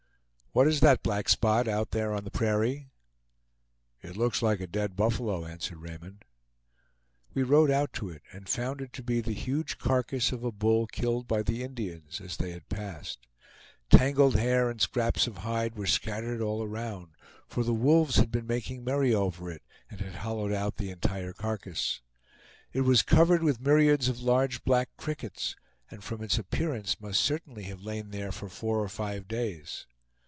[0.53, 2.89] "What is that black spot out there on the prairie?"
[4.01, 6.25] "It looks like a dead buffalo," answered Raymond.
[7.33, 10.51] We rode out to it, and found it to be the huge carcass of a
[10.51, 13.27] bull killed by the Indians as they had passed.
[13.89, 17.13] Tangled hair and scraps of hide were scattered all around,
[17.47, 21.31] for the wolves had been making merry over it, and had hollowed out the entire
[21.31, 22.01] carcass.
[22.73, 25.55] It was covered with myriads of large black crickets,
[25.89, 29.87] and from its appearance must certainly have lain there for four or five days.